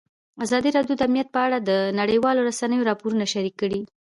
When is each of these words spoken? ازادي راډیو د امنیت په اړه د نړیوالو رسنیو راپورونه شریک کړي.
ازادي 0.45 0.69
راډیو 0.77 0.95
د 0.97 1.01
امنیت 1.07 1.27
په 1.31 1.39
اړه 1.45 1.57
د 1.61 1.71
نړیوالو 1.99 2.45
رسنیو 2.49 2.87
راپورونه 2.89 3.23
شریک 3.33 3.55
کړي. 3.61 3.81